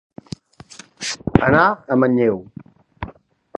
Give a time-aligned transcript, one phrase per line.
[1.49, 2.43] Anar a manlleu.